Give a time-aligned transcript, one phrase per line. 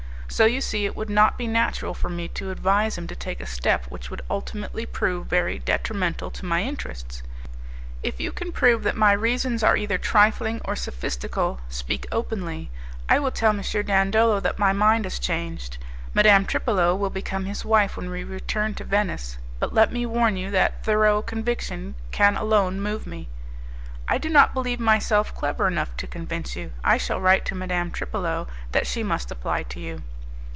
[0.41, 3.41] So you see it would not be natural for me to advise him to take
[3.41, 7.21] a step which would ultimately prove very detrimental to my interests.
[8.01, 12.71] If you can prove that my reasons are either trifling or sophistical, speak openly:
[13.09, 13.61] I will tell M.
[13.61, 15.77] Dandolo that my mind has changed;
[16.13, 19.37] Madame Tripolo will become his wife when we return to Venice.
[19.59, 23.27] But let me warn you that thorough conviction can alone move me."
[24.07, 26.71] "I do not believe myself clever enough to convince you.
[26.85, 30.01] I shall write to Madame Tripolo that she must apply to you."